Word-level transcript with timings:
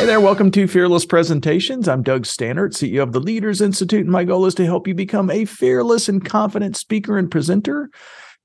Hey 0.00 0.06
there, 0.06 0.18
welcome 0.18 0.50
to 0.52 0.66
Fearless 0.66 1.04
Presentations. 1.04 1.86
I'm 1.86 2.02
Doug 2.02 2.22
Stannard, 2.22 2.72
CEO 2.72 3.02
of 3.02 3.12
the 3.12 3.20
Leaders 3.20 3.60
Institute, 3.60 4.00
and 4.00 4.10
my 4.10 4.24
goal 4.24 4.46
is 4.46 4.54
to 4.54 4.64
help 4.64 4.88
you 4.88 4.94
become 4.94 5.28
a 5.28 5.44
fearless 5.44 6.08
and 6.08 6.24
confident 6.24 6.78
speaker 6.78 7.18
and 7.18 7.30
presenter. 7.30 7.90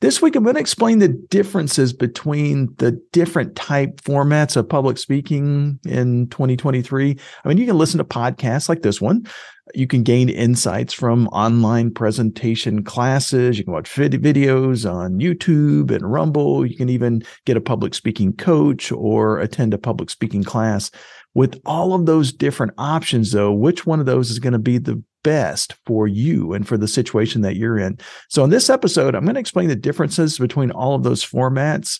This 0.02 0.22
week, 0.22 0.36
I'm 0.36 0.44
going 0.44 0.55
to 0.55 0.59
explain 0.59 1.00
the 1.00 1.08
differences 1.08 1.94
between 1.94 2.76
the 2.80 3.02
different 3.14 3.55
type 3.55 4.02
formats 4.02 4.58
of 4.58 4.68
public 4.68 4.98
speaking 4.98 5.80
in 5.86 6.28
2023. 6.28 7.18
I 7.45 7.48
mean, 7.48 7.58
you 7.58 7.66
can 7.66 7.78
listen 7.78 8.00
to 8.00 8.03
podcasts 8.03 8.67
like 8.67 8.81
this 8.81 9.00
one. 9.00 9.26
You 9.73 9.88
can 9.88 10.03
gain 10.03 10.28
insights 10.28 10.94
from 10.94 11.30
online 11.30 11.94
presentation 11.94 12.84
classes. 12.84 13.58
You 13.58 13.64
can 13.64 13.73
watch 13.73 13.90
vid- 13.90 14.22
videos 14.22 14.88
on 14.88 15.20
YouTube 15.20 15.90
and 15.90 16.12
Rumble. 16.12 16.66
You 16.66 16.76
can 16.76 16.90
even 16.90 17.23
get 17.45 17.56
a 17.56 17.62
public 17.62 17.94
speaking 17.94 18.34
coach 18.34 18.92
or 18.92 19.40
attend 19.40 19.73
a 19.73 19.78
public 19.78 20.09
speaking 20.09 20.44
class. 20.44 20.92
With 21.36 21.61
all 21.66 21.94
of 21.94 22.05
those 22.05 22.33
different 22.33 22.73
options, 22.78 23.31
though, 23.31 23.52
which 23.52 23.86
one 23.86 24.00
of 24.00 24.08
those 24.08 24.31
is 24.31 24.39
going 24.39 24.53
to 24.53 24.59
be 24.59 24.80
the 24.80 25.02
best 25.23 25.75
for 25.86 26.08
you 26.08 26.53
and 26.53 26.67
for 26.67 26.77
the 26.77 26.88
situation 26.88 27.42
that 27.42 27.55
you're 27.55 27.77
in? 27.77 28.00
So, 28.30 28.44
in 28.44 28.50
this 28.50 28.69
episode, 28.69 29.14
I'm 29.14 29.25
going 29.25 29.36
to 29.36 29.39
explain 29.39 29.67
the 29.67 29.75
differences 29.75 30.39
between 30.39 30.72
all 30.72 30.95
of 30.95 31.03
those 31.03 31.23
formats 31.23 32.00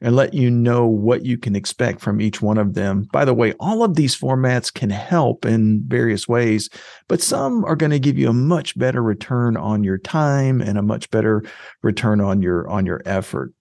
and 0.00 0.14
let 0.14 0.32
you 0.32 0.50
know 0.50 0.86
what 0.86 1.24
you 1.24 1.36
can 1.36 1.56
expect 1.56 2.00
from 2.00 2.20
each 2.20 2.40
one 2.40 2.58
of 2.58 2.74
them. 2.74 3.08
By 3.12 3.24
the 3.24 3.34
way, 3.34 3.52
all 3.54 3.82
of 3.82 3.96
these 3.96 4.16
formats 4.16 4.72
can 4.72 4.90
help 4.90 5.44
in 5.44 5.82
various 5.86 6.28
ways, 6.28 6.70
but 7.08 7.20
some 7.20 7.64
are 7.64 7.76
going 7.76 7.90
to 7.90 7.98
give 7.98 8.16
you 8.16 8.28
a 8.28 8.32
much 8.34 8.78
better 8.78 9.02
return 9.02 9.56
on 9.56 9.82
your 9.82 9.98
time 9.98 10.60
and 10.60 10.78
a 10.78 10.82
much 10.82 11.10
better 11.10 11.42
return 11.82 12.20
on 12.20 12.42
your 12.42 12.68
on 12.68 12.86
your 12.86 13.02
effort. 13.04 13.52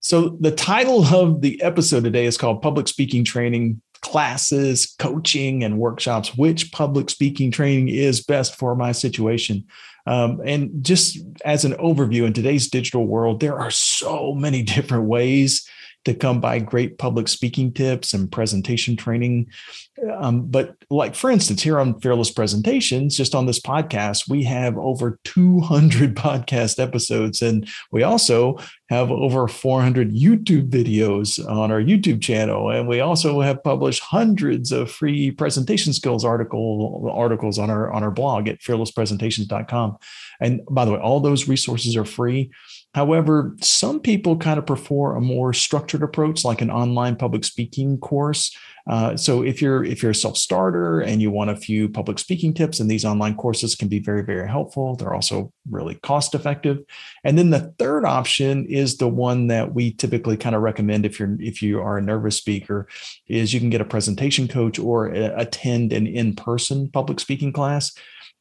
So 0.00 0.36
the 0.40 0.50
title 0.50 1.04
of 1.04 1.40
the 1.40 1.62
episode 1.62 2.04
today 2.04 2.26
is 2.26 2.36
called 2.36 2.60
Public 2.60 2.88
Speaking 2.88 3.24
Training 3.24 3.80
Classes, 4.04 4.94
Coaching, 4.98 5.64
and 5.64 5.78
Workshops. 5.78 6.36
Which 6.36 6.70
public 6.70 7.08
speaking 7.10 7.50
training 7.50 7.88
is 7.88 8.22
best 8.22 8.54
for 8.54 8.76
my 8.76 8.92
situation? 8.92 9.64
Um, 10.06 10.42
and 10.44 10.84
just 10.84 11.18
as 11.44 11.64
an 11.64 11.72
overview 11.74 12.26
in 12.26 12.34
today's 12.34 12.68
digital 12.68 13.06
world, 13.06 13.40
there 13.40 13.58
are 13.58 13.70
so 13.70 14.34
many 14.34 14.62
different 14.74 15.04
ways 15.04 15.66
to 16.04 16.14
come 16.14 16.40
by 16.40 16.58
great 16.58 16.98
public 16.98 17.28
speaking 17.28 17.72
tips 17.72 18.12
and 18.12 18.30
presentation 18.30 18.96
training. 18.96 19.48
Um, 20.18 20.46
but, 20.46 20.76
like, 20.90 21.14
for 21.14 21.30
instance, 21.30 21.62
here 21.62 21.78
on 21.78 21.98
Fearless 22.00 22.30
Presentations, 22.30 23.16
just 23.16 23.34
on 23.34 23.46
this 23.46 23.60
podcast, 23.60 24.28
we 24.28 24.44
have 24.44 24.76
over 24.76 25.18
200 25.24 26.14
podcast 26.16 26.82
episodes. 26.82 27.40
And 27.40 27.68
we 27.90 28.02
also 28.02 28.58
have 28.90 29.10
over 29.10 29.48
400 29.48 30.12
YouTube 30.12 30.68
videos 30.68 31.44
on 31.48 31.70
our 31.70 31.80
YouTube 31.80 32.20
channel. 32.20 32.70
And 32.70 32.86
we 32.86 33.00
also 33.00 33.40
have 33.40 33.64
published 33.64 34.02
hundreds 34.02 34.72
of 34.72 34.90
free 34.90 35.30
presentation 35.30 35.92
skills 35.92 36.24
article, 36.24 37.10
articles 37.12 37.58
on 37.58 37.70
our, 37.70 37.90
on 37.92 38.02
our 38.02 38.10
blog 38.10 38.48
at 38.48 38.60
fearlesspresentations.com. 38.60 39.96
And 40.40 40.60
by 40.70 40.84
the 40.84 40.92
way, 40.92 40.98
all 40.98 41.20
those 41.20 41.48
resources 41.48 41.96
are 41.96 42.04
free. 42.04 42.50
However, 42.94 43.56
some 43.60 43.98
people 43.98 44.36
kind 44.36 44.56
of 44.56 44.66
prefer 44.66 45.16
a 45.16 45.20
more 45.20 45.52
structured 45.52 46.04
approach, 46.04 46.44
like 46.44 46.60
an 46.60 46.70
online 46.70 47.16
public 47.16 47.44
speaking 47.44 47.98
course. 47.98 48.56
Uh, 48.86 49.16
so 49.16 49.42
if 49.42 49.60
you're 49.62 49.82
if 49.82 50.02
you're 50.02 50.12
a 50.12 50.14
self 50.14 50.36
starter 50.36 51.00
and 51.00 51.20
you 51.20 51.30
want 51.30 51.50
a 51.50 51.56
few 51.56 51.88
public 51.88 52.18
speaking 52.18 52.54
tips, 52.54 52.78
and 52.78 52.90
these 52.90 53.04
online 53.04 53.34
courses 53.34 53.74
can 53.74 53.88
be 53.88 53.98
very 53.98 54.22
very 54.22 54.48
helpful. 54.48 54.94
They're 54.94 55.14
also 55.14 55.52
really 55.68 55.96
cost 55.96 56.34
effective. 56.34 56.84
And 57.24 57.36
then 57.36 57.50
the 57.50 57.72
third 57.78 58.04
option 58.04 58.66
is 58.66 58.98
the 58.98 59.08
one 59.08 59.48
that 59.48 59.74
we 59.74 59.92
typically 59.94 60.36
kind 60.36 60.54
of 60.54 60.62
recommend 60.62 61.04
if 61.04 61.18
you're 61.18 61.36
if 61.40 61.62
you 61.62 61.80
are 61.80 61.98
a 61.98 62.02
nervous 62.02 62.36
speaker, 62.36 62.86
is 63.26 63.52
you 63.52 63.58
can 63.58 63.70
get 63.70 63.80
a 63.80 63.86
presentation 63.86 64.46
coach 64.46 64.78
or 64.78 65.06
attend 65.06 65.92
an 65.92 66.06
in 66.06 66.36
person 66.36 66.90
public 66.90 67.18
speaking 67.18 67.52
class 67.52 67.92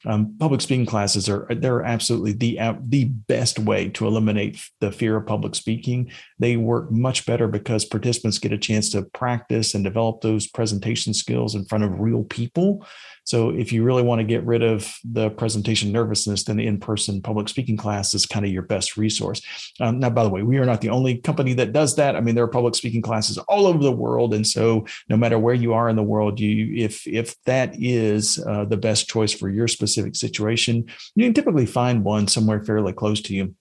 um, 0.06 0.36
public 0.40 0.62
speaking 0.62 0.86
classes 0.86 1.30
are 1.30 1.48
they're 1.50 1.84
absolutely 1.84 2.34
the 2.34 2.60
the 2.88 3.06
best 3.06 3.60
way 3.60 3.90
to 3.90 4.08
eliminate 4.08 4.60
the 4.80 4.92
fear 4.92 5.16
of 5.16 5.28
public 5.28 5.56
speaking. 5.56 6.12
They 6.40 6.58
work 6.58 6.92
much 6.92 7.26
better 7.26 7.48
because 7.48 7.86
participants 7.86 8.40
get 8.40 8.54
a 8.54 8.58
chance 8.58 8.90
to 8.92 9.04
practice 9.04 9.74
and 9.74 9.84
develop 9.84 10.22
those 10.22 10.48
presentation 10.48 11.14
skills 11.14 11.56
in 11.56 11.66
front 11.66 11.84
of 11.84 12.00
real 12.00 12.24
people 12.24 12.86
so 13.26 13.50
if 13.50 13.72
you 13.72 13.84
really 13.84 14.04
want 14.04 14.20
to 14.20 14.26
get 14.26 14.46
rid 14.46 14.64
of 14.64 14.94
the 15.04 15.30
presentation 15.30 15.92
nervousness, 15.92 16.44
then 16.44 16.58
the 16.58 16.68
in-person 16.68 17.22
public 17.22 17.48
speaking 17.48 17.78
class 17.78 18.14
is 18.14 18.26
kind 18.26 18.46
of 18.46 18.52
your 18.52 18.64
best 18.64 18.98
resource. 18.98 19.42
Um, 19.80 20.00
now, 20.00 20.10
by 20.10 20.24
the 20.24 20.30
way, 20.30 20.44
we 20.44 20.58
are 20.58 20.66
not 20.66 20.82
the 20.82 20.90
only 20.90 21.18
company 21.18 21.54
that 21.54 21.74
does 21.74 21.96
that. 21.96 22.16
I 22.16 22.22
mean, 22.22 22.36
there 22.36 22.44
are 22.44 22.50
public 22.50 22.76
speaking 22.76 23.02
classes 23.02 23.38
all 23.38 23.66
over 23.66 23.82
the 23.82 23.92
world, 23.92 24.34
and 24.34 24.46
so 24.46 24.86
no 25.10 25.18
matter 25.18 25.40
where 25.40 25.54
you 25.54 25.74
are 25.74 25.90
in 25.90 25.96
the 25.96 26.04
world, 26.04 26.40
you 26.40 26.74
if 26.76 27.08
if 27.08 27.42
that 27.44 27.76
is 27.80 28.44
uh, 28.46 28.66
the 28.66 28.78
best 28.78 29.08
choice 29.08 29.32
for 29.32 29.50
your 29.50 29.68
specific 29.68 30.16
situation, 30.16 30.86
you 31.16 31.26
can 31.26 31.34
typically 31.34 31.66
find 31.66 32.04
one 32.04 32.28
somewhere 32.28 32.62
fairly 32.64 32.94
close 32.94 33.22
to 33.22 33.34
you. 33.34 33.56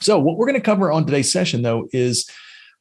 So 0.00 0.18
what 0.18 0.36
we're 0.36 0.46
going 0.46 0.60
to 0.60 0.60
cover 0.60 0.92
on 0.92 1.06
today's 1.06 1.32
session, 1.32 1.62
though, 1.62 1.88
is 1.92 2.28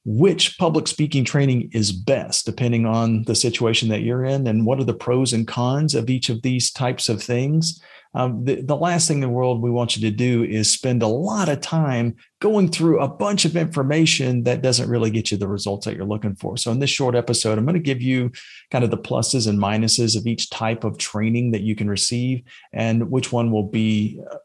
which 0.06 0.60
public 0.60 0.88
speaking 0.88 1.26
training 1.26 1.70
is 1.74 1.92
best 1.92 2.46
depending 2.46 2.86
on 2.86 3.24
the 3.24 3.34
situation 3.34 3.90
that 3.90 4.02
you're 4.02 4.24
in 4.24 4.46
and 4.46 4.66
what 4.66 4.80
are 4.80 4.84
the 4.84 4.94
pros 4.94 5.34
and 5.34 5.48
cons 5.48 5.96
of 5.96 6.10
each 6.12 6.30
of 6.30 6.44
these 6.44 6.72
types 6.72 7.10
of 7.10 7.22
things. 7.22 7.82
Um, 8.14 8.46
the, 8.46 8.62
the 8.62 8.78
last 8.78 9.10
thing 9.10 9.18
in 9.18 9.22
the 9.22 9.30
world 9.30 9.62
we 9.62 9.70
want 9.70 9.98
you 9.98 10.10
to 10.10 10.16
do 10.16 10.46
is 10.46 10.72
spend 10.72 11.04
a 11.04 11.08
lot 11.08 11.50
of 11.50 11.60
time 11.60 12.16
going 12.40 12.70
through 12.70 13.02
a 13.02 13.10
bunch 13.10 13.44
of 13.44 13.58
information 13.58 14.44
that 14.44 14.62
doesn't 14.62 14.90
really 14.90 15.10
get 15.10 15.32
you 15.32 15.38
the 15.38 15.50
results 15.50 15.86
that 15.86 15.98
you're 15.98 16.06
looking 16.06 16.36
for. 16.36 16.56
So 16.56 16.72
in 16.72 16.80
this 16.80 16.90
short 16.90 17.16
episode 17.16 17.58
i'm 17.58 17.66
going 17.66 17.74
to 17.74 17.80
give 17.80 18.02
you 18.02 18.32
kind 18.72 18.86
of 18.86 18.92
the 18.92 18.98
pluses 18.98 19.50
and 19.50 19.60
minuses 19.60 20.16
of 20.16 20.28
each 20.28 20.50
type 20.50 20.86
of 20.86 20.98
training 20.98 21.52
that 21.52 21.62
you 21.62 21.76
can 21.76 21.90
receive 21.90 22.44
and 22.72 23.10
which 23.12 23.34
one 23.34 23.52
will 23.52 23.68
be 23.68 24.22
uh, 24.32 24.38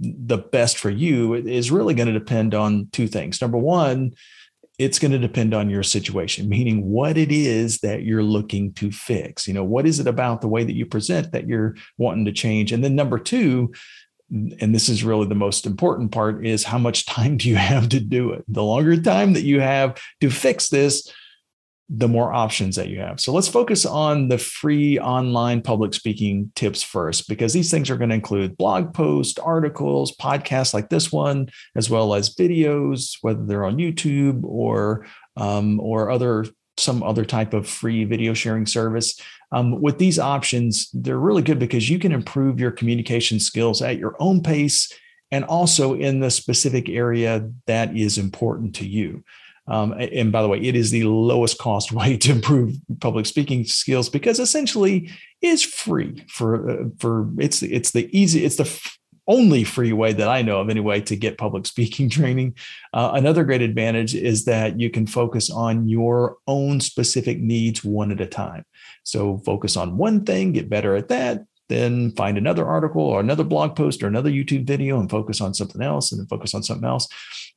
the 0.00 0.38
best 0.38 0.78
for 0.78 0.90
you 0.90 1.34
is 1.34 1.70
really 1.70 1.94
going 1.94 2.08
to 2.08 2.18
depend 2.18 2.54
on 2.54 2.88
two 2.92 3.06
things. 3.06 3.40
Number 3.40 3.58
one 3.58 4.14
it's 4.78 4.98
going 4.98 5.12
to 5.12 5.18
depend 5.18 5.54
on 5.54 5.70
your 5.70 5.82
situation, 5.82 6.48
meaning 6.48 6.88
what 6.88 7.18
it 7.18 7.30
is 7.30 7.78
that 7.78 8.02
you're 8.02 8.22
looking 8.22 8.72
to 8.74 8.90
fix. 8.90 9.46
You 9.46 9.54
know, 9.54 9.64
what 9.64 9.86
is 9.86 10.00
it 10.00 10.06
about 10.06 10.40
the 10.40 10.48
way 10.48 10.64
that 10.64 10.74
you 10.74 10.86
present 10.86 11.32
that 11.32 11.46
you're 11.46 11.76
wanting 11.98 12.24
to 12.24 12.32
change? 12.32 12.72
And 12.72 12.82
then 12.82 12.94
number 12.94 13.18
two, 13.18 13.72
and 14.30 14.74
this 14.74 14.88
is 14.88 15.04
really 15.04 15.26
the 15.26 15.34
most 15.34 15.66
important 15.66 16.10
part, 16.10 16.46
is 16.46 16.64
how 16.64 16.78
much 16.78 17.06
time 17.06 17.36
do 17.36 17.48
you 17.48 17.56
have 17.56 17.88
to 17.90 18.00
do 18.00 18.32
it? 18.32 18.44
The 18.48 18.62
longer 18.62 19.00
time 19.00 19.34
that 19.34 19.42
you 19.42 19.60
have 19.60 20.00
to 20.20 20.30
fix 20.30 20.68
this, 20.68 21.12
the 21.94 22.08
more 22.08 22.32
options 22.32 22.76
that 22.76 22.88
you 22.88 22.98
have. 23.00 23.20
So 23.20 23.32
let's 23.32 23.48
focus 23.48 23.84
on 23.84 24.28
the 24.28 24.38
free 24.38 24.98
online 24.98 25.60
public 25.60 25.92
speaking 25.92 26.50
tips 26.54 26.82
first, 26.82 27.28
because 27.28 27.52
these 27.52 27.70
things 27.70 27.90
are 27.90 27.98
going 27.98 28.08
to 28.08 28.14
include 28.14 28.56
blog 28.56 28.94
posts, 28.94 29.38
articles, 29.38 30.16
podcasts 30.16 30.72
like 30.72 30.88
this 30.88 31.12
one, 31.12 31.50
as 31.76 31.90
well 31.90 32.14
as 32.14 32.34
videos, 32.34 33.18
whether 33.20 33.44
they're 33.44 33.66
on 33.66 33.76
YouTube 33.76 34.42
or 34.42 35.04
um, 35.36 35.80
or 35.80 36.10
other 36.10 36.46
some 36.78 37.02
other 37.02 37.26
type 37.26 37.52
of 37.52 37.68
free 37.68 38.04
video 38.04 38.32
sharing 38.32 38.64
service. 38.64 39.20
Um, 39.52 39.82
with 39.82 39.98
these 39.98 40.18
options, 40.18 40.88
they're 40.94 41.18
really 41.18 41.42
good 41.42 41.58
because 41.58 41.90
you 41.90 41.98
can 41.98 42.12
improve 42.12 42.58
your 42.58 42.70
communication 42.70 43.38
skills 43.38 43.82
at 43.82 43.98
your 43.98 44.16
own 44.18 44.42
pace 44.42 44.90
and 45.30 45.44
also 45.44 45.94
in 45.94 46.20
the 46.20 46.30
specific 46.30 46.88
area 46.88 47.50
that 47.66 47.94
is 47.94 48.16
important 48.16 48.74
to 48.76 48.86
you. 48.86 49.22
Um, 49.68 49.92
and 49.92 50.32
by 50.32 50.42
the 50.42 50.48
way, 50.48 50.60
it 50.60 50.74
is 50.74 50.90
the 50.90 51.04
lowest 51.04 51.58
cost 51.58 51.92
way 51.92 52.16
to 52.18 52.32
improve 52.32 52.76
public 53.00 53.26
speaking 53.26 53.64
skills 53.64 54.08
because 54.08 54.38
essentially 54.38 55.10
is 55.40 55.62
free 55.62 56.24
for 56.28 56.70
uh, 56.70 56.84
for 56.98 57.28
it's 57.38 57.62
it's 57.62 57.90
the 57.90 58.08
easy 58.16 58.44
it's 58.44 58.56
the 58.56 58.92
only 59.28 59.62
free 59.62 59.92
way 59.92 60.12
that 60.12 60.28
I 60.28 60.42
know 60.42 60.60
of 60.60 60.68
anyway 60.68 61.00
to 61.02 61.16
get 61.16 61.38
public 61.38 61.66
speaking 61.72 62.08
training. 62.08 62.56
Uh, 62.92 63.12
another 63.14 63.44
great 63.44 63.62
advantage 63.62 64.14
is 64.14 64.44
that 64.46 64.80
you 64.80 64.90
can 64.90 65.06
focus 65.06 65.50
on 65.50 65.88
your 65.88 66.38
own 66.46 66.80
specific 66.80 67.40
needs 67.40 67.84
one 67.84 68.10
at 68.10 68.20
a 68.20 68.26
time. 68.26 68.64
So 69.04 69.38
focus 69.38 69.76
on 69.76 69.96
one 69.96 70.24
thing, 70.24 70.52
get 70.52 70.68
better 70.68 70.96
at 70.96 71.08
that, 71.08 71.44
then 71.68 72.12
find 72.12 72.36
another 72.36 72.66
article 72.66 73.02
or 73.02 73.20
another 73.20 73.44
blog 73.44 73.76
post 73.76 74.02
or 74.02 74.06
another 74.06 74.30
YouTube 74.30 74.66
video 74.66 75.00
and 75.00 75.08
focus 75.08 75.40
on 75.40 75.54
something 75.54 75.82
else 75.82 76.12
and 76.12 76.20
then 76.20 76.26
focus 76.26 76.54
on 76.54 76.62
something 76.62 76.86
else. 76.86 77.08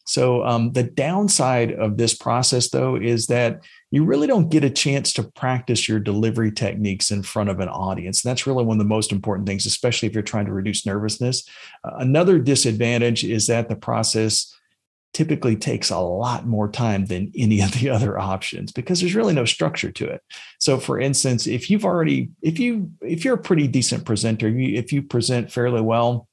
So 0.05 0.45
um, 0.45 0.71
the 0.71 0.83
downside 0.83 1.73
of 1.73 1.97
this 1.97 2.13
process, 2.13 2.69
though, 2.69 2.95
is 2.95 3.27
that 3.27 3.65
you 3.91 4.05
really 4.05 4.27
don't 4.27 4.49
get 4.49 4.63
a 4.63 4.69
chance 4.69 5.11
to 5.13 5.23
practice 5.23 5.89
your 5.89 5.99
delivery 5.99 6.51
techniques 6.51 7.11
in 7.11 7.23
front 7.23 7.49
of 7.49 7.59
an 7.59 7.69
audience. 7.69 8.21
That's 8.21 8.45
really 8.45 8.63
one 8.63 8.77
of 8.77 8.85
the 8.85 8.89
most 8.89 9.11
important 9.11 9.47
things, 9.47 9.65
especially 9.65 10.07
if 10.07 10.13
you're 10.13 10.23
trying 10.23 10.45
to 10.45 10.53
reduce 10.53 10.85
nervousness. 10.85 11.47
Uh, 11.83 11.95
another 11.97 12.39
disadvantage 12.39 13.23
is 13.23 13.47
that 13.47 13.67
the 13.67 13.75
process 13.75 14.55
typically 15.15 15.55
takes 15.55 15.91
a 15.91 15.97
lot 15.97 16.45
more 16.45 16.69
time 16.69 17.05
than 17.05 17.31
any 17.37 17.61
of 17.61 17.71
the 17.71 17.89
other 17.95 18.19
options 18.19 18.71
because 18.71 18.99
there's 18.99 19.15
really 19.15 19.33
no 19.33 19.45
structure 19.45 19.91
to 19.91 20.05
it. 20.05 20.21
So 20.59 20.77
for 20.77 20.99
instance, 20.99 21.47
if 21.47 21.69
you've 21.71 21.85
already 21.85 22.29
if 22.41 22.59
you 22.59 22.91
if 23.01 23.23
you're 23.23 23.35
a 23.35 23.41
pretty 23.41 23.67
decent 23.67 24.05
presenter, 24.05 24.49
if 24.49 24.91
you 24.91 25.01
present 25.01 25.51
fairly 25.51 25.81
well, 25.81 26.27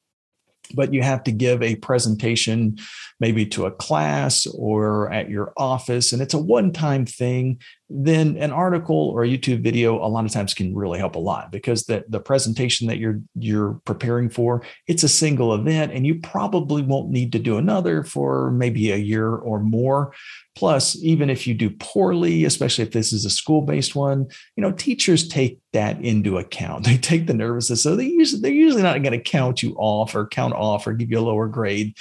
but 0.75 0.93
you 0.93 1.03
have 1.03 1.23
to 1.25 1.33
give 1.33 1.63
a 1.63 1.77
presentation 1.77 2.79
maybe 3.21 3.47
to 3.47 3.67
a 3.67 3.71
class 3.71 4.47
or 4.47 5.13
at 5.13 5.31
your 5.31 5.53
office 5.57 6.13
and 6.13 6.21
it's 6.23 6.35
a 6.35 6.39
one-time 6.39 7.07
thing 7.07 7.61
then 7.95 8.37
an 8.37 8.51
article 8.51 9.11
or 9.11 9.25
a 9.25 9.29
youtube 9.29 9.63
video 9.63 9.97
a 9.97 10.09
lot 10.09 10.25
of 10.25 10.31
times 10.31 10.55
can 10.55 10.75
really 10.75 10.99
help 10.99 11.15
a 11.15 11.19
lot 11.19 11.53
because 11.53 11.85
the, 11.85 12.05
the 12.09 12.21
presentation 12.21 12.87
that 12.87 12.99
you're 12.99 13.21
you're 13.35 13.81
preparing 13.85 14.29
for 14.29 14.63
it's 14.87 15.03
a 15.03 15.09
single 15.09 15.55
event 15.55 15.93
and 15.93 16.07
you 16.07 16.19
probably 16.21 16.83
won't 16.83 17.11
need 17.11 17.33
to 17.33 17.39
do 17.39 17.59
another 17.59 18.03
for 18.03 18.51
maybe 18.53 18.91
a 18.91 18.97
year 18.97 19.29
or 19.29 19.61
more 19.61 20.13
Plus, 20.55 20.97
even 21.03 21.31
if 21.31 21.47
you 21.47 21.55
do 21.55 21.71
poorly, 21.71 22.45
especially 22.45 22.85
if 22.85 22.91
this 22.91 23.13
is 23.13 23.25
a 23.25 23.31
school 23.31 23.63
based 23.63 23.97
one, 23.97 24.27
you 24.55 24.63
know, 24.63 24.71
teachers 24.71 25.27
take 25.27 25.59
that 25.73 25.99
into 26.03 26.37
account. 26.37 26.87
They 26.93 26.99
take 26.99 27.27
the 27.27 27.33
nervousness. 27.33 27.83
So 27.83 27.97
they 27.97 28.05
usually, 28.05 28.43
they're 28.43 28.53
usually 28.53 28.83
not 28.83 29.03
going 29.03 29.19
to 29.19 29.19
count 29.19 29.63
you 29.63 29.75
off 29.79 30.15
or 30.15 30.27
count 30.27 30.53
off 30.53 30.87
or 30.87 30.93
give 30.93 31.11
you 31.11 31.19
a 31.19 31.21
lower 31.21 31.49
grade 31.49 31.97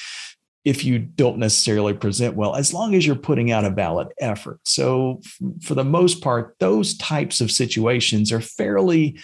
if 0.64 0.86
you 0.86 1.00
don't 1.00 1.38
necessarily 1.38 1.94
present 1.94 2.36
well, 2.36 2.56
as 2.56 2.74
long 2.74 2.94
as 2.94 3.06
you're 3.06 3.16
putting 3.16 3.52
out 3.52 3.66
a 3.66 3.70
valid 3.70 4.10
effort. 4.20 4.60
So, 4.64 5.22
for 5.62 5.76
the 5.76 5.84
most 5.84 6.22
part, 6.22 6.56
those 6.60 6.98
types 6.98 7.42
of 7.42 7.52
situations 7.52 8.32
are 8.32 8.42
fairly 8.42 9.18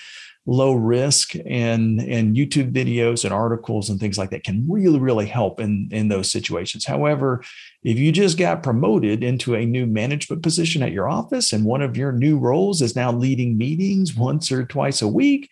low 0.50 0.72
risk 0.72 1.36
and 1.46 2.00
and 2.00 2.38
youtube 2.38 2.72
videos 2.72 3.26
and 3.26 3.34
articles 3.34 3.90
and 3.90 4.00
things 4.00 4.18
like 4.18 4.30
that 4.30 4.46
can 4.46 4.66
really 4.70 4.98
really 4.98 5.26
help 5.26 5.60
in 5.60 5.90
in 5.92 6.08
those 6.08 6.32
situations 6.32 6.86
however 6.86 7.44
if 7.84 8.00
you 8.00 8.14
just 8.14 8.38
got 8.38 8.64
promoted 8.64 9.26
into 9.26 9.56
a 9.56 9.66
new 9.66 9.86
management 9.86 10.42
position 10.42 10.82
at 10.82 10.94
your 10.94 11.10
office 11.10 11.52
and 11.52 11.66
one 11.66 11.82
of 11.82 11.98
your 11.98 12.14
new 12.14 12.38
roles 12.38 12.82
is 12.82 12.96
now 12.96 13.12
leading 13.12 13.58
meetings 13.58 14.16
once 14.16 14.50
or 14.50 14.66
twice 14.66 15.02
a 15.02 15.08
week 15.08 15.50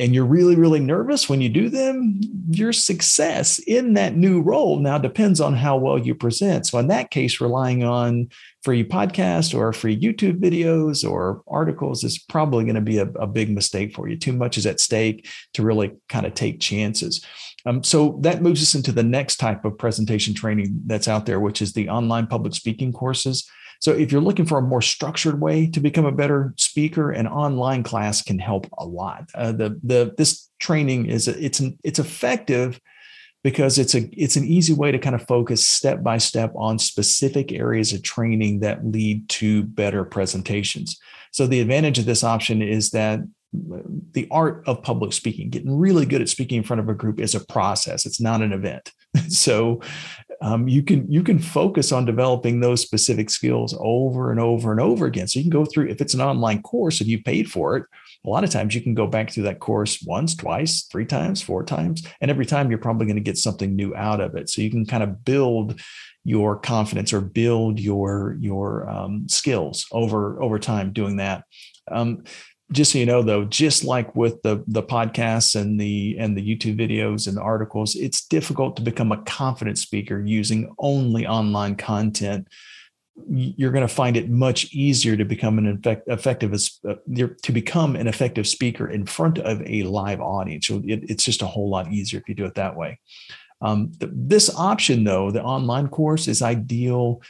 and 0.00 0.14
you're 0.14 0.24
really, 0.24 0.56
really 0.56 0.80
nervous 0.80 1.28
when 1.28 1.42
you 1.42 1.50
do 1.50 1.68
them, 1.68 2.18
your 2.50 2.72
success 2.72 3.58
in 3.58 3.92
that 3.94 4.16
new 4.16 4.40
role 4.40 4.78
now 4.78 4.96
depends 4.96 5.42
on 5.42 5.54
how 5.54 5.76
well 5.76 5.98
you 5.98 6.14
present. 6.14 6.66
So, 6.66 6.78
in 6.78 6.88
that 6.88 7.10
case, 7.10 7.38
relying 7.38 7.84
on 7.84 8.30
free 8.64 8.82
podcast 8.82 9.56
or 9.56 9.74
free 9.74 9.98
YouTube 9.98 10.40
videos 10.40 11.08
or 11.08 11.42
articles 11.46 12.02
is 12.02 12.18
probably 12.18 12.64
going 12.64 12.76
to 12.76 12.80
be 12.80 12.96
a, 12.96 13.06
a 13.20 13.26
big 13.26 13.50
mistake 13.50 13.94
for 13.94 14.08
you. 14.08 14.16
Too 14.16 14.32
much 14.32 14.56
is 14.56 14.64
at 14.64 14.80
stake 14.80 15.28
to 15.52 15.62
really 15.62 15.92
kind 16.08 16.24
of 16.24 16.32
take 16.32 16.60
chances. 16.60 17.22
Um, 17.66 17.84
so 17.84 18.18
that 18.22 18.40
moves 18.40 18.62
us 18.62 18.74
into 18.74 18.92
the 18.92 19.02
next 19.02 19.36
type 19.36 19.66
of 19.66 19.76
presentation 19.76 20.32
training 20.32 20.80
that's 20.86 21.08
out 21.08 21.26
there, 21.26 21.40
which 21.40 21.60
is 21.60 21.74
the 21.74 21.90
online 21.90 22.26
public 22.26 22.54
speaking 22.54 22.90
courses. 22.90 23.46
So 23.80 23.92
if 23.92 24.12
you're 24.12 24.20
looking 24.20 24.44
for 24.44 24.58
a 24.58 24.62
more 24.62 24.82
structured 24.82 25.40
way 25.40 25.66
to 25.68 25.80
become 25.80 26.04
a 26.04 26.12
better 26.12 26.54
speaker, 26.56 27.10
an 27.10 27.26
online 27.26 27.82
class 27.82 28.22
can 28.22 28.38
help 28.38 28.68
a 28.78 28.84
lot. 28.84 29.30
Uh, 29.34 29.52
the 29.52 29.80
the 29.82 30.14
this 30.16 30.48
training 30.60 31.06
is 31.06 31.26
it's 31.26 31.60
an, 31.60 31.78
it's 31.82 31.98
effective 31.98 32.78
because 33.42 33.78
it's 33.78 33.94
a 33.94 34.08
it's 34.12 34.36
an 34.36 34.44
easy 34.44 34.74
way 34.74 34.92
to 34.92 34.98
kind 34.98 35.14
of 35.14 35.26
focus 35.26 35.66
step 35.66 36.02
by 36.02 36.18
step 36.18 36.52
on 36.54 36.78
specific 36.78 37.52
areas 37.52 37.92
of 37.92 38.02
training 38.02 38.60
that 38.60 38.86
lead 38.86 39.26
to 39.30 39.62
better 39.64 40.04
presentations. 40.04 40.98
So 41.32 41.46
the 41.46 41.60
advantage 41.60 41.98
of 41.98 42.04
this 42.04 42.22
option 42.22 42.60
is 42.60 42.90
that 42.90 43.20
the 43.52 44.28
art 44.30 44.62
of 44.66 44.82
public 44.82 45.12
speaking, 45.12 45.50
getting 45.50 45.76
really 45.76 46.06
good 46.06 46.20
at 46.20 46.28
speaking 46.28 46.58
in 46.58 46.64
front 46.64 46.80
of 46.80 46.88
a 46.88 46.94
group 46.94 47.18
is 47.18 47.34
a 47.34 47.44
process. 47.46 48.06
It's 48.06 48.20
not 48.20 48.42
an 48.42 48.52
event. 48.52 48.92
so 49.28 49.80
um, 50.42 50.68
you 50.68 50.82
can 50.82 51.10
you 51.10 51.22
can 51.22 51.38
focus 51.38 51.92
on 51.92 52.06
developing 52.06 52.60
those 52.60 52.80
specific 52.80 53.28
skills 53.28 53.76
over 53.78 54.30
and 54.30 54.40
over 54.40 54.70
and 54.70 54.80
over 54.80 55.06
again. 55.06 55.28
So 55.28 55.38
you 55.38 55.44
can 55.44 55.50
go 55.50 55.66
through 55.66 55.88
if 55.88 56.00
it's 56.00 56.14
an 56.14 56.22
online 56.22 56.62
course 56.62 57.00
and 57.00 57.10
you 57.10 57.22
paid 57.22 57.50
for 57.50 57.76
it. 57.76 57.84
A 58.24 58.28
lot 58.30 58.44
of 58.44 58.50
times 58.50 58.74
you 58.74 58.80
can 58.80 58.94
go 58.94 59.06
back 59.06 59.30
through 59.30 59.44
that 59.44 59.60
course 59.60 60.02
once, 60.06 60.34
twice, 60.34 60.84
three 60.84 61.04
times, 61.04 61.42
four 61.42 61.62
times, 61.62 62.06
and 62.20 62.30
every 62.30 62.46
time 62.46 62.70
you're 62.70 62.78
probably 62.78 63.06
going 63.06 63.16
to 63.16 63.22
get 63.22 63.38
something 63.38 63.76
new 63.76 63.94
out 63.94 64.20
of 64.20 64.34
it. 64.34 64.48
So 64.48 64.62
you 64.62 64.70
can 64.70 64.86
kind 64.86 65.02
of 65.02 65.24
build 65.24 65.80
your 66.24 66.58
confidence 66.58 67.12
or 67.12 67.20
build 67.20 67.80
your 67.80 68.36
your 68.40 68.88
um, 68.88 69.28
skills 69.28 69.86
over 69.92 70.42
over 70.42 70.58
time 70.58 70.92
doing 70.92 71.16
that. 71.16 71.44
Um, 71.90 72.24
just 72.72 72.92
so 72.92 72.98
you 72.98 73.06
know 73.06 73.22
though 73.22 73.44
just 73.44 73.84
like 73.84 74.14
with 74.14 74.40
the 74.42 74.62
the 74.68 74.82
podcasts 74.82 75.60
and 75.60 75.80
the 75.80 76.16
and 76.18 76.36
the 76.36 76.56
youtube 76.56 76.78
videos 76.78 77.26
and 77.26 77.36
the 77.36 77.42
articles 77.42 77.96
it's 77.96 78.26
difficult 78.26 78.76
to 78.76 78.82
become 78.82 79.12
a 79.12 79.22
confident 79.22 79.78
speaker 79.78 80.20
using 80.24 80.72
only 80.78 81.26
online 81.26 81.76
content. 81.76 82.48
You're 83.28 83.72
going 83.72 83.86
to 83.86 83.94
find 83.94 84.16
it 84.16 84.30
much 84.30 84.72
easier 84.72 85.16
to 85.16 85.24
become 85.24 85.58
an 85.58 85.66
effect, 85.66 86.08
effective 86.08 86.54
uh, 86.88 86.94
to 87.42 87.52
become 87.52 87.96
an 87.96 88.06
effective 88.06 88.46
speaker 88.46 88.88
in 88.88 89.04
front 89.04 89.38
of 89.38 89.60
a 89.66 89.82
live 89.82 90.20
audience. 90.20 90.70
It, 90.70 91.10
it's 91.10 91.24
just 91.24 91.42
a 91.42 91.46
whole 91.46 91.68
lot 91.68 91.92
easier 91.92 92.20
if 92.20 92.28
you 92.28 92.34
do 92.34 92.46
it 92.46 92.54
that 92.54 92.76
way. 92.76 92.98
Um, 93.60 93.92
this 94.00 94.54
option 94.56 95.04
though 95.04 95.30
the 95.30 95.42
online 95.42 95.88
course 95.88 96.28
is 96.28 96.40
ideal 96.40 97.20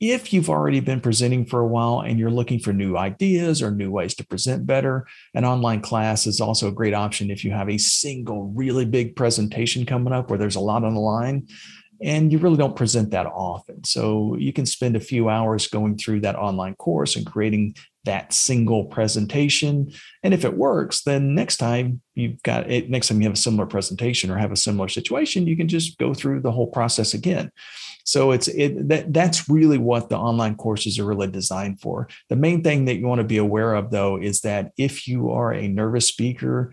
if 0.00 0.32
you've 0.32 0.50
already 0.50 0.80
been 0.80 1.00
presenting 1.00 1.46
for 1.46 1.60
a 1.60 1.66
while 1.66 2.00
and 2.00 2.18
you're 2.18 2.30
looking 2.30 2.58
for 2.58 2.72
new 2.72 2.96
ideas 2.96 3.62
or 3.62 3.70
new 3.70 3.90
ways 3.90 4.14
to 4.14 4.26
present 4.26 4.66
better, 4.66 5.06
an 5.34 5.44
online 5.44 5.80
class 5.80 6.26
is 6.26 6.40
also 6.40 6.68
a 6.68 6.72
great 6.72 6.92
option 6.92 7.30
if 7.30 7.44
you 7.44 7.50
have 7.50 7.70
a 7.70 7.78
single 7.78 8.52
really 8.54 8.84
big 8.84 9.16
presentation 9.16 9.86
coming 9.86 10.12
up 10.12 10.28
where 10.28 10.38
there's 10.38 10.56
a 10.56 10.60
lot 10.60 10.84
on 10.84 10.94
the 10.94 11.00
line 11.00 11.46
and 12.02 12.32
you 12.32 12.38
really 12.38 12.56
don't 12.56 12.76
present 12.76 13.10
that 13.10 13.26
often. 13.26 13.84
So 13.84 14.36
you 14.36 14.52
can 14.52 14.66
spend 14.66 14.96
a 14.96 15.00
few 15.00 15.28
hours 15.28 15.66
going 15.66 15.96
through 15.96 16.20
that 16.20 16.36
online 16.36 16.74
course 16.74 17.16
and 17.16 17.26
creating 17.26 17.76
that 18.04 18.32
single 18.32 18.84
presentation. 18.84 19.90
And 20.22 20.32
if 20.32 20.44
it 20.44 20.56
works, 20.56 21.02
then 21.02 21.34
next 21.34 21.56
time 21.56 22.00
you've 22.14 22.42
got 22.42 22.70
it, 22.70 22.88
next 22.88 23.08
time 23.08 23.20
you 23.20 23.26
have 23.26 23.36
a 23.36 23.40
similar 23.40 23.66
presentation 23.66 24.30
or 24.30 24.38
have 24.38 24.52
a 24.52 24.56
similar 24.56 24.88
situation, 24.88 25.46
you 25.46 25.56
can 25.56 25.68
just 25.68 25.98
go 25.98 26.14
through 26.14 26.40
the 26.40 26.52
whole 26.52 26.68
process 26.68 27.14
again. 27.14 27.50
So 28.04 28.30
it's 28.30 28.46
it 28.46 28.88
that 28.88 29.12
that's 29.12 29.48
really 29.48 29.78
what 29.78 30.08
the 30.08 30.16
online 30.16 30.54
courses 30.54 30.98
are 30.98 31.04
really 31.04 31.26
designed 31.26 31.80
for. 31.80 32.08
The 32.28 32.36
main 32.36 32.62
thing 32.62 32.84
that 32.84 32.96
you 32.96 33.06
want 33.06 33.18
to 33.18 33.24
be 33.24 33.38
aware 33.38 33.74
of 33.74 33.90
though 33.90 34.16
is 34.16 34.42
that 34.42 34.70
if 34.78 35.08
you 35.08 35.32
are 35.32 35.52
a 35.52 35.66
nervous 35.66 36.06
speaker, 36.06 36.72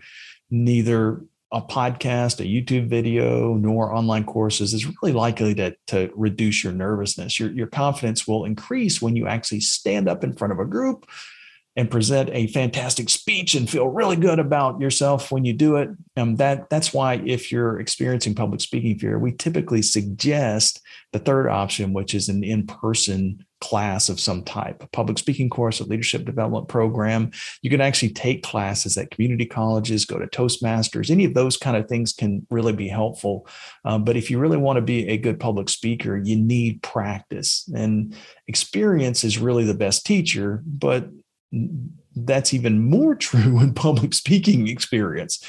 neither 0.50 1.24
a 1.54 1.62
podcast, 1.62 2.40
a 2.40 2.42
YouTube 2.42 2.88
video, 2.88 3.54
nor 3.54 3.94
online 3.94 4.24
courses 4.24 4.74
is 4.74 4.86
really 4.86 5.12
likely 5.14 5.54
to, 5.54 5.74
to 5.86 6.10
reduce 6.16 6.64
your 6.64 6.72
nervousness. 6.72 7.38
Your, 7.38 7.52
your 7.52 7.68
confidence 7.68 8.26
will 8.26 8.44
increase 8.44 9.00
when 9.00 9.14
you 9.14 9.28
actually 9.28 9.60
stand 9.60 10.08
up 10.08 10.24
in 10.24 10.32
front 10.32 10.52
of 10.52 10.58
a 10.58 10.64
group 10.64 11.06
and 11.76 11.90
present 11.90 12.28
a 12.32 12.48
fantastic 12.48 13.08
speech 13.08 13.54
and 13.54 13.70
feel 13.70 13.86
really 13.86 14.16
good 14.16 14.40
about 14.40 14.80
yourself 14.80 15.30
when 15.30 15.44
you 15.44 15.52
do 15.52 15.76
it. 15.76 15.90
Um, 16.16 16.36
that 16.36 16.68
that's 16.70 16.92
why 16.92 17.22
if 17.24 17.52
you're 17.52 17.78
experiencing 17.78 18.34
public 18.34 18.60
speaking 18.60 18.98
fear, 18.98 19.18
we 19.18 19.32
typically 19.32 19.82
suggest 19.82 20.80
the 21.12 21.20
third 21.20 21.48
option, 21.48 21.92
which 21.92 22.14
is 22.14 22.28
an 22.28 22.42
in-person 22.42 23.44
class 23.64 24.10
of 24.10 24.20
some 24.20 24.42
type, 24.42 24.82
a 24.82 24.86
public 24.88 25.18
speaking 25.18 25.48
course, 25.48 25.80
a 25.80 25.84
leadership 25.84 26.26
development 26.26 26.68
program. 26.68 27.30
You 27.62 27.70
can 27.70 27.80
actually 27.80 28.10
take 28.10 28.42
classes 28.42 28.98
at 28.98 29.10
community 29.10 29.46
colleges, 29.46 30.04
go 30.04 30.18
to 30.18 30.26
Toastmasters, 30.26 31.10
any 31.10 31.24
of 31.24 31.32
those 31.32 31.56
kind 31.56 31.74
of 31.74 31.88
things 31.88 32.12
can 32.12 32.46
really 32.50 32.74
be 32.74 32.88
helpful. 32.88 33.48
Um, 33.86 34.04
but 34.04 34.18
if 34.18 34.30
you 34.30 34.38
really 34.38 34.58
want 34.58 34.76
to 34.76 34.82
be 34.82 35.08
a 35.08 35.16
good 35.16 35.40
public 35.40 35.70
speaker, 35.70 36.20
you 36.22 36.36
need 36.36 36.82
practice 36.82 37.66
and 37.74 38.14
experience 38.48 39.24
is 39.24 39.38
really 39.38 39.64
the 39.64 39.72
best 39.72 40.04
teacher, 40.04 40.62
but 40.66 41.08
that's 42.16 42.54
even 42.54 42.88
more 42.88 43.14
true 43.28 43.60
in 43.60 43.74
public 43.74 44.14
speaking 44.14 44.68
experience. 44.68 45.44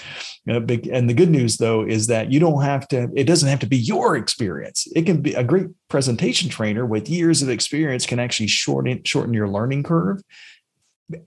Uh, 0.49 0.61
and 0.91 1.09
the 1.09 1.13
good 1.13 1.29
news, 1.29 1.57
though, 1.57 1.85
is 1.85 2.07
that 2.07 2.31
you 2.31 2.39
don't 2.39 2.63
have 2.63 2.87
to, 2.89 3.09
it 3.15 3.25
doesn't 3.25 3.49
have 3.49 3.59
to 3.59 3.67
be 3.67 3.77
your 3.77 4.15
experience. 4.15 4.87
It 4.95 5.05
can 5.05 5.21
be 5.21 5.33
a 5.33 5.43
great 5.43 5.67
presentation 5.89 6.49
trainer 6.49 6.85
with 6.85 7.09
years 7.09 7.41
of 7.41 7.49
experience 7.49 8.05
can 8.05 8.19
actually 8.19 8.47
shorten, 8.47 9.03
shorten 9.03 9.33
your 9.33 9.47
learning 9.47 9.83
curve 9.83 10.21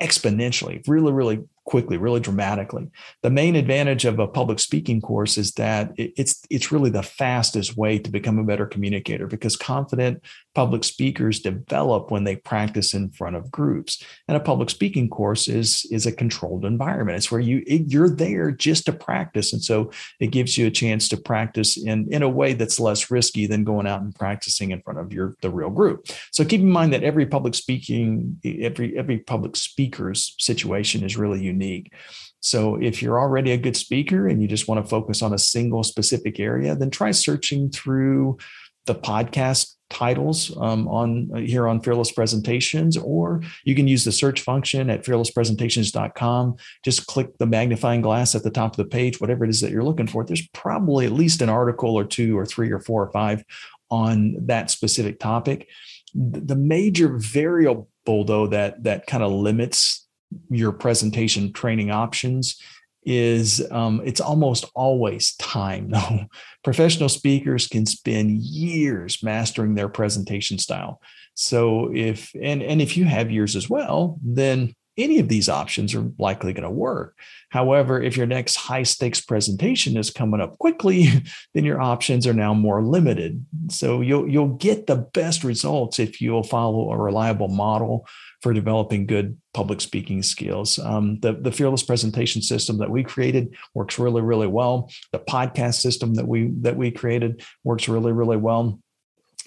exponentially, 0.01 0.87
really, 0.89 1.13
really 1.13 1.41
quickly, 1.69 1.99
really 1.99 2.19
dramatically. 2.19 2.89
The 3.23 3.29
main 3.29 3.55
advantage 3.55 4.07
of 4.07 4.19
a 4.19 4.27
public 4.27 4.59
speaking 4.59 5.03
course 5.03 5.37
is 5.37 5.53
that 5.53 5.93
it's 5.99 6.43
it's 6.49 6.73
really 6.73 6.89
the 6.89 7.03
fastest 7.03 7.77
way 7.77 7.99
to 7.99 8.11
become 8.11 8.39
a 8.39 8.43
better 8.43 8.65
communicator 8.65 9.27
because 9.27 9.55
confident 9.55 10.25
public 10.55 10.83
speakers 10.83 11.41
develop 11.41 12.11
when 12.11 12.25
they 12.25 12.37
practice 12.37 12.95
in 12.95 13.11
front 13.11 13.37
of 13.37 13.51
groups. 13.51 14.03
And 14.29 14.37
a 14.37 14.41
public 14.41 14.71
speaking 14.71 15.11
course 15.11 15.47
is 15.47 15.87
is 15.91 16.07
a 16.07 16.13
controlled 16.13 16.65
environment. 16.65 17.19
It's 17.19 17.31
where 17.31 17.39
you 17.39 17.63
you're 17.67 18.09
there 18.09 18.51
just 18.51 18.87
to 18.87 18.95
practice, 18.95 19.53
and 19.53 19.63
so 19.63 19.91
it 20.21 20.29
gives 20.29 20.57
you 20.57 20.67
a 20.67 20.71
chance 20.71 21.07
to 21.11 21.19
practice 21.19 21.77
in 21.77 22.09
in 22.11 22.23
a 22.23 22.31
way 22.31 22.55
that's 22.55 22.81
less 22.81 23.11
risky 23.11 23.47
than 23.47 23.65
going 23.65 23.87
out 23.87 24.01
and 24.01 24.15
practicing 24.15 24.71
in 24.71 24.81
front 24.81 25.01
of 25.01 25.13
your 25.13 25.37
the 25.43 25.51
real 25.51 25.71
group. 25.71 26.07
So 26.33 26.47
keep 26.47 26.63
in 26.63 26.71
mind 26.71 26.95
that 26.95 27.05
every 27.05 27.27
public 27.27 27.55
speaking 27.55 28.41
every 28.43 28.97
every 28.97 29.19
public 29.19 29.55
speaker's 29.55 30.35
situation 30.39 31.05
is 31.05 31.19
really 31.19 31.43
unique 31.43 31.58
unique. 31.59 31.93
So 32.41 32.77
if 32.77 33.03
you're 33.03 33.21
already 33.21 33.53
a 33.53 33.59
good 33.59 33.77
speaker 33.77 34.29
and 34.29 34.41
you 34.41 34.49
just 34.49 34.69
want 34.69 34.83
to 34.83 34.89
focus 34.89 35.23
on 35.23 35.35
a 35.35 35.39
single 35.39 35.83
specific 35.83 36.39
area, 36.39 36.75
then 36.75 36.91
try 36.91 37.11
searching 37.11 37.71
through 37.71 38.39
the 38.87 38.95
podcast 38.95 39.75
titles 39.91 40.55
um, 40.59 40.89
on 40.89 41.31
uh, 41.35 41.39
here 41.39 41.67
on 41.67 41.81
fearless 41.81 42.13
presentations 42.13 42.97
or 42.97 43.41
you 43.65 43.75
can 43.75 43.89
use 43.89 44.05
the 44.05 44.13
search 44.13 44.41
function 44.43 44.91
at 44.91 45.05
fearlesspresentations.com 45.05 46.57
just 46.85 47.07
click 47.07 47.37
the 47.39 47.47
magnifying 47.47 48.03
glass 48.03 48.35
at 48.35 48.43
the 48.43 48.51
top 48.51 48.73
of 48.73 48.77
the 48.77 48.85
page 48.85 49.21
whatever 49.21 49.45
it 49.45 49.51
is 49.51 49.61
that 49.61 49.71
you're 49.71 49.85
looking 49.85 50.07
for. 50.07 50.25
There's 50.25 50.47
probably 50.49 51.07
at 51.07 51.13
least 51.13 51.41
an 51.43 51.49
article 51.49 51.95
or 51.95 52.05
two 52.05 52.37
or 52.37 52.45
three 52.45 52.71
or 52.71 52.81
four 52.81 53.03
or 53.03 53.11
five 53.13 53.45
on 53.91 54.37
that 54.47 54.71
specific 54.71 55.19
topic. 55.19 55.69
The 56.15 56.57
major 56.57 57.17
variable 57.17 57.89
though 58.07 58.47
that 58.49 58.85
that 58.85 59.07
kind 59.07 59.23
of 59.23 59.33
limits 59.33 60.08
your 60.51 60.73
presentation 60.73 61.53
training 61.53 61.91
options 61.91 62.61
is 63.05 63.67
um, 63.71 64.03
it's 64.05 64.21
almost 64.21 64.67
always 64.75 65.35
time 65.37 65.91
though. 65.91 66.27
Professional 66.63 67.09
speakers 67.09 67.67
can 67.67 67.87
spend 67.87 68.43
years 68.43 69.23
mastering 69.23 69.75
their 69.75 69.89
presentation 69.89 70.59
style. 70.59 71.01
So 71.35 71.91
if 71.95 72.33
and 72.41 72.63
and 72.63 72.83
if 72.83 72.97
you 72.97 73.05
have 73.05 73.31
years 73.31 73.57
as 73.57 73.71
well 73.71 74.19
then 74.23 74.75
any 74.99 75.19
of 75.19 75.29
these 75.29 75.49
options 75.49 75.95
are 75.95 76.11
likely 76.19 76.53
going 76.53 76.65
to 76.65 76.71
work 76.71 77.17
however 77.51 78.03
if 78.03 78.17
your 78.17 78.27
next 78.27 78.57
high 78.57 78.83
stakes 78.83 79.21
presentation 79.21 79.97
is 79.97 80.11
coming 80.11 80.41
up 80.41 80.59
quickly 80.59 81.09
then 81.55 81.65
your 81.65 81.81
options 81.81 82.27
are 82.27 82.35
now 82.35 82.53
more 82.53 82.83
limited 82.83 83.45
so 83.71 84.01
you'll 84.01 84.29
you'll 84.29 84.57
get 84.57 84.87
the 84.87 84.97
best 84.97 85.45
results 85.45 85.99
if 85.99 86.21
you'll 86.21 86.43
follow 86.43 86.91
a 86.91 86.97
reliable 86.99 87.49
model 87.49 88.07
for 88.43 88.53
developing 88.53 89.07
good 89.07 89.37
public 89.53 89.81
speaking 89.81 90.23
skills. 90.23 90.79
Um, 90.79 91.19
the, 91.21 91.33
the 91.33 91.51
fearless 91.51 91.83
presentation 91.83 92.41
system 92.41 92.79
that 92.79 92.91
we 92.91 93.03
created 93.03 93.57
works 93.75 93.99
really, 93.99 94.23
really 94.23 94.47
well. 94.47 94.91
The 95.13 95.19
podcast 95.19 95.81
system 95.81 96.15
that 96.15 96.29
we 96.29 96.53
that 96.61 96.77
we 96.77 96.91
created 96.91 97.43
works 97.65 97.89
really, 97.89 98.13
really 98.13 98.37
well 98.37 98.81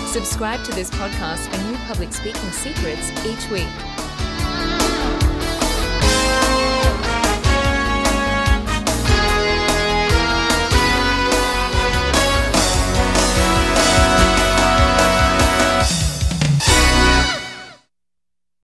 Subscribe 0.10 0.62
to 0.66 0.74
this 0.74 0.90
podcast 0.90 1.48
for 1.48 1.58
new 1.72 1.78
public 1.88 2.12
speaking 2.12 2.52
secrets 2.52 3.12
each 3.26 3.50
week. 3.50 3.70